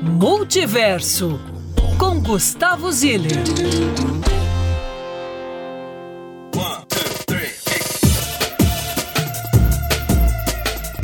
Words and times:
Multiverso 0.00 1.40
com 1.98 2.20
Gustavo 2.20 2.92
Ziller. 2.92 3.32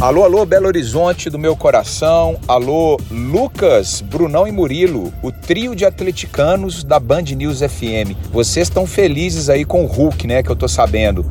Alô, 0.00 0.22
alô, 0.22 0.46
Belo 0.46 0.68
Horizonte 0.68 1.28
do 1.28 1.38
meu 1.38 1.56
coração. 1.56 2.38
Alô, 2.46 3.00
Lucas, 3.10 4.00
Brunão 4.00 4.46
e 4.46 4.52
Murilo, 4.52 5.12
o 5.22 5.32
trio 5.32 5.74
de 5.74 5.84
atleticanos 5.84 6.84
da 6.84 7.00
Band 7.00 7.22
News 7.22 7.60
FM. 7.60 8.14
Vocês 8.30 8.68
estão 8.68 8.86
felizes 8.86 9.48
aí 9.48 9.64
com 9.64 9.82
o 9.82 9.88
Hulk, 9.88 10.24
né? 10.28 10.40
Que 10.40 10.50
eu 10.50 10.56
tô 10.56 10.68
sabendo. 10.68 11.26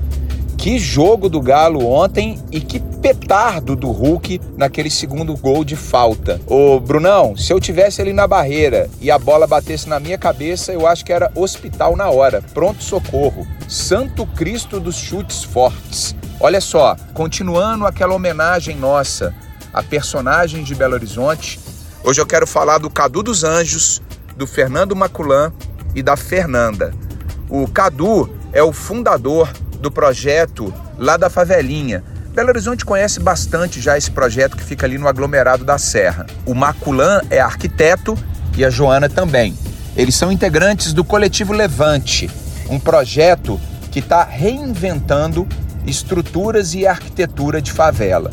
Que 0.64 0.80
jogo 0.80 1.28
do 1.28 1.42
Galo 1.42 1.86
ontem 1.86 2.42
e 2.50 2.62
que 2.62 2.80
petardo 2.80 3.76
do 3.76 3.92
Hulk 3.92 4.40
naquele 4.56 4.90
segundo 4.90 5.36
gol 5.36 5.66
de 5.66 5.76
falta. 5.76 6.40
Ô, 6.48 6.80
Brunão, 6.80 7.36
se 7.36 7.52
eu 7.52 7.60
tivesse 7.60 8.02
ali 8.02 8.14
na 8.14 8.26
barreira 8.26 8.90
e 9.02 9.12
a 9.12 9.20
bola 9.20 9.46
batesse 9.46 9.90
na 9.90 10.00
minha 10.00 10.18
cabeça, 10.18 10.72
eu 10.72 10.88
acho 10.88 11.04
que 11.04 11.12
era 11.12 11.30
hospital 11.36 11.98
na 11.98 12.10
hora. 12.10 12.42
Pronto 12.54 12.82
socorro. 12.82 13.46
Santo 13.68 14.26
Cristo 14.26 14.80
dos 14.80 14.96
chutes 14.96 15.44
fortes. 15.44 16.16
Olha 16.40 16.62
só, 16.62 16.96
continuando 17.14 17.86
aquela 17.86 18.16
homenagem 18.16 18.78
nossa 18.78 19.36
a 19.74 19.84
personagens 19.84 20.66
de 20.66 20.74
Belo 20.74 20.94
Horizonte, 20.94 21.60
hoje 22.06 22.22
eu 22.22 22.26
quero 22.26 22.48
falar 22.48 22.78
do 22.78 22.90
Cadu 22.90 23.22
dos 23.22 23.44
Anjos, 23.44 24.02
do 24.38 24.48
Fernando 24.48 24.96
Maculan 24.96 25.52
e 25.94 26.02
da 26.02 26.16
Fernanda. 26.16 26.94
O 27.50 27.68
Cadu 27.68 28.30
é 28.54 28.64
o 28.64 28.72
fundador 28.72 29.50
do 29.84 29.92
projeto 29.92 30.74
lá 30.98 31.18
da 31.18 31.30
favelinha. 31.30 32.02
Belo 32.34 32.50
Horizonte 32.50 32.86
conhece 32.86 33.20
bastante 33.20 33.82
já 33.82 33.98
esse 33.98 34.10
projeto 34.10 34.56
que 34.56 34.64
fica 34.64 34.88
ali 34.88 34.98
no 34.98 35.10
aglomerado 35.10 35.66
da 35.66 35.78
Serra. 35.78 36.26
O 36.46 36.56
Maculan 36.56 37.22
é 37.30 37.40
arquiteto 37.40 38.18
e 38.58 38.64
a 38.64 38.70
Joana 38.70 39.10
também. 39.10 39.56
Eles 39.96 40.16
são 40.16 40.32
integrantes 40.32 40.94
do 40.94 41.04
Coletivo 41.04 41.54
Levante, 41.54 42.32
um 42.70 42.80
projeto 42.80 43.60
que 43.92 44.00
está 44.00 44.24
reinventando 44.24 45.48
estruturas 45.86 46.74
e 46.74 46.88
arquitetura 46.88 47.62
de 47.62 47.72
favela. 47.72 48.32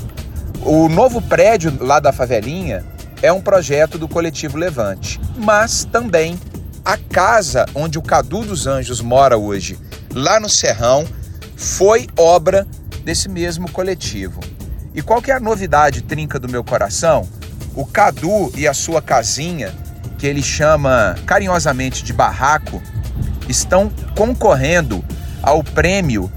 O 0.63 0.89
novo 0.89 1.21
prédio 1.21 1.77
lá 1.81 1.99
da 1.99 2.13
favelinha 2.13 2.85
é 3.21 3.33
um 3.33 3.41
projeto 3.41 3.99
do 3.99 4.07
Coletivo 4.09 4.57
Levante, 4.57 5.21
mas 5.37 5.85
também 5.85 6.39
a 6.85 6.97
casa 6.97 7.67
onde 7.75 7.99
o 7.99 8.03
Cadu 8.03 8.43
dos 8.43 8.67
Anjos 8.67 9.01
mora 9.01 9.37
hoje, 9.37 9.77
lá 10.15 10.41
no 10.41 10.49
Serrão, 10.49 11.07
foi 11.61 12.09
obra 12.17 12.67
desse 13.05 13.29
mesmo 13.29 13.71
coletivo. 13.71 14.41
E 14.95 15.03
qual 15.03 15.21
que 15.21 15.31
é 15.31 15.35
a 15.35 15.41
novidade 15.41 16.01
trinca 16.01 16.39
do 16.39 16.49
meu 16.49 16.65
coração? 16.65 17.29
O 17.75 17.85
Cadu 17.85 18.51
e 18.57 18.67
a 18.67 18.73
sua 18.73 19.03
casinha, 19.03 19.73
que 20.19 20.27
ele 20.27 20.43
chama 20.43 21.15
carinhosamente 21.27 22.03
de 22.03 22.15
barraco, 22.15 22.83
estão 23.47 23.93
concorrendo 24.17 25.05
ao 25.43 25.63
prêmio 25.63 26.33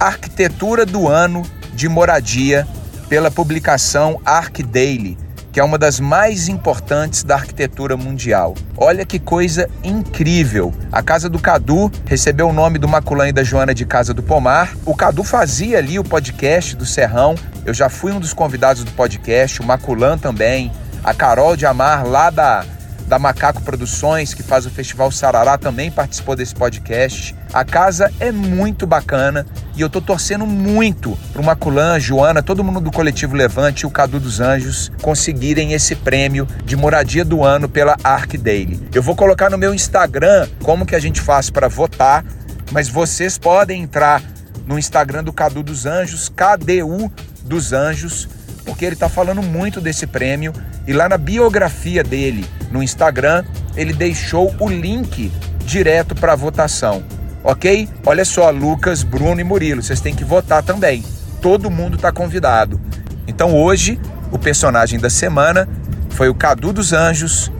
Arquitetura 0.00 0.86
do 0.86 1.06
Ano 1.06 1.42
de 1.74 1.86
Moradia 1.86 2.66
pela 3.10 3.30
publicação 3.30 4.20
Arc 4.24 4.62
Daily, 4.62 5.18
que 5.56 5.60
é 5.60 5.64
uma 5.64 5.78
das 5.78 5.98
mais 5.98 6.48
importantes 6.48 7.24
da 7.24 7.34
arquitetura 7.34 7.96
mundial. 7.96 8.54
Olha 8.76 9.06
que 9.06 9.18
coisa 9.18 9.66
incrível! 9.82 10.70
A 10.92 11.02
casa 11.02 11.30
do 11.30 11.38
Cadu 11.38 11.90
recebeu 12.04 12.50
o 12.50 12.52
nome 12.52 12.78
do 12.78 12.86
Maculã 12.86 13.26
e 13.26 13.32
da 13.32 13.42
Joana 13.42 13.74
de 13.74 13.86
Casa 13.86 14.12
do 14.12 14.22
Pomar. 14.22 14.76
O 14.84 14.94
Cadu 14.94 15.24
fazia 15.24 15.78
ali 15.78 15.98
o 15.98 16.04
podcast 16.04 16.76
do 16.76 16.84
Serrão. 16.84 17.36
Eu 17.64 17.72
já 17.72 17.88
fui 17.88 18.12
um 18.12 18.20
dos 18.20 18.34
convidados 18.34 18.84
do 18.84 18.90
podcast, 18.90 19.62
o 19.62 19.64
Maculã 19.64 20.18
também, 20.18 20.70
a 21.02 21.14
Carol 21.14 21.56
de 21.56 21.64
Amar 21.64 22.06
lá 22.06 22.28
da 22.28 22.62
da 23.06 23.18
Macaco 23.18 23.62
Produções, 23.62 24.34
que 24.34 24.42
faz 24.42 24.66
o 24.66 24.70
Festival 24.70 25.10
Sarará, 25.12 25.56
também 25.56 25.90
participou 25.90 26.34
desse 26.34 26.54
podcast. 26.54 27.34
A 27.52 27.64
casa 27.64 28.12
é 28.18 28.32
muito 28.32 28.86
bacana 28.86 29.46
e 29.76 29.82
eu 29.82 29.90
tô 29.90 30.00
torcendo 30.00 30.46
muito 30.46 31.16
pro 31.32 31.44
Maculan, 31.44 32.00
Joana, 32.00 32.42
todo 32.42 32.64
mundo 32.64 32.80
do 32.80 32.90
Coletivo 32.90 33.36
Levante 33.36 33.82
e 33.82 33.86
o 33.86 33.90
Cadu 33.90 34.18
dos 34.18 34.40
Anjos 34.40 34.90
conseguirem 35.02 35.74
esse 35.74 35.94
prêmio 35.94 36.48
de 36.64 36.74
moradia 36.74 37.24
do 37.24 37.44
ano 37.44 37.68
pela 37.68 37.96
Arc 38.02 38.38
Daily. 38.38 38.80
Eu 38.94 39.02
vou 39.02 39.14
colocar 39.14 39.50
no 39.50 39.58
meu 39.58 39.74
Instagram 39.74 40.48
como 40.62 40.86
que 40.86 40.94
a 40.94 40.98
gente 40.98 41.20
faz 41.20 41.50
para 41.50 41.68
votar, 41.68 42.24
mas 42.72 42.88
vocês 42.88 43.36
podem 43.36 43.82
entrar 43.82 44.22
no 44.66 44.78
Instagram 44.78 45.22
do 45.22 45.32
Cadu 45.32 45.62
dos 45.62 45.84
Anjos, 45.84 46.30
KDU 46.30 47.12
dos 47.44 47.74
Anjos, 47.74 48.28
porque 48.64 48.84
ele 48.84 48.94
está 48.94 49.08
falando 49.08 49.42
muito 49.42 49.80
desse 49.80 50.06
prêmio 50.06 50.54
e 50.86 50.92
lá 50.92 51.08
na 51.08 51.18
biografia 51.18 52.02
dele 52.02 52.46
no 52.70 52.82
Instagram 52.82 53.44
ele 53.76 53.92
deixou 53.92 54.54
o 54.58 54.68
link 54.68 55.30
direto 55.64 56.14
para 56.14 56.32
a 56.32 56.36
votação, 56.36 57.02
ok? 57.46 57.88
Olha 58.04 58.24
só, 58.24 58.50
Lucas, 58.50 59.04
Bruno 59.04 59.40
e 59.40 59.44
Murilo, 59.44 59.80
vocês 59.82 60.00
têm 60.00 60.14
que 60.14 60.24
votar 60.24 60.64
também. 60.64 61.04
Todo 61.40 61.70
mundo 61.70 61.94
está 61.94 62.10
convidado. 62.10 62.80
Então 63.26 63.54
hoje 63.54 64.00
o 64.32 64.38
personagem 64.38 64.98
da 64.98 65.08
semana 65.08 65.68
foi 66.10 66.28
o 66.28 66.34
Cadu 66.34 66.72
dos 66.72 66.92
Anjos, 66.92 67.52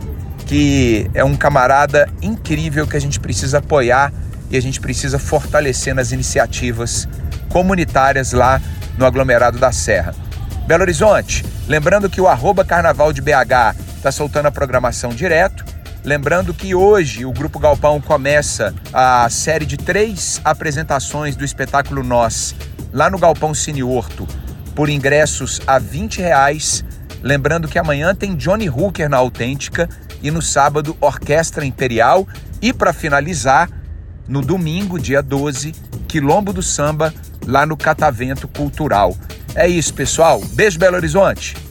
que 0.45 1.09
é 1.13 1.23
um 1.23 1.37
camarada 1.37 2.09
incrível 2.21 2.85
que 2.85 2.97
a 2.97 3.01
gente 3.01 3.19
precisa 3.19 3.59
apoiar 3.59 4.11
e 4.51 4.57
a 4.57 4.61
gente 4.61 4.81
precisa 4.81 5.17
fortalecer 5.17 5.95
nas 5.95 6.11
iniciativas 6.11 7.07
comunitárias 7.49 8.33
lá 8.33 8.61
no 8.97 9.05
aglomerado 9.05 9.57
da 9.57 9.71
Serra. 9.71 10.13
Belo 10.67 10.83
Horizonte, 10.83 11.45
lembrando 11.65 12.09
que 12.09 12.19
o 12.19 12.27
arroba 12.27 12.65
Carnaval 12.65 13.13
de 13.13 13.21
BH 13.21 13.75
está 13.95 14.11
soltando 14.11 14.47
a 14.47 14.51
programação 14.51 15.11
direto. 15.11 15.63
Lembrando 16.07 16.53
que 16.53 16.73
hoje 16.73 17.25
o 17.25 17.33
Grupo 17.33 17.59
Galpão 17.59 17.99
começa 17.99 18.73
a 18.93 19.29
série 19.29 19.65
de 19.65 19.75
três 19.75 20.39
apresentações 20.41 21.35
do 21.35 21.43
espetáculo 21.43 22.01
Nós, 22.01 22.55
lá 22.93 23.09
no 23.09 23.19
Galpão 23.19 23.53
Cine 23.53 23.83
Horto, 23.83 24.25
por 24.73 24.87
ingressos 24.87 25.59
a 25.67 25.77
20 25.77 26.21
reais. 26.21 26.85
Lembrando 27.21 27.67
que 27.67 27.77
amanhã 27.77 28.15
tem 28.15 28.37
Johnny 28.37 28.69
Hooker 28.69 29.09
na 29.09 29.17
Autêntica 29.17 29.89
e 30.23 30.31
no 30.31 30.41
sábado 30.41 30.95
Orquestra 31.01 31.65
Imperial. 31.65 32.25
E 32.61 32.71
para 32.71 32.93
finalizar, 32.93 33.69
no 34.29 34.41
domingo, 34.41 34.97
dia 34.97 35.21
12, 35.21 35.73
Quilombo 36.07 36.53
do 36.53 36.63
Samba, 36.63 37.13
lá 37.45 37.65
no 37.65 37.75
Catavento 37.75 38.47
Cultural. 38.47 39.13
É 39.53 39.67
isso, 39.67 39.93
pessoal. 39.93 40.39
Beijo, 40.53 40.79
Belo 40.79 40.95
Horizonte. 40.95 41.66